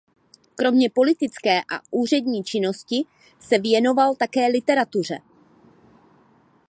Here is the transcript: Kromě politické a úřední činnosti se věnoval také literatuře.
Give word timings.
Kromě 0.55 0.89
politické 0.89 1.61
a 1.61 1.81
úřední 1.91 2.43
činnosti 2.43 3.03
se 3.39 3.57
věnoval 3.59 4.15
také 4.15 4.47
literatuře. 4.47 5.17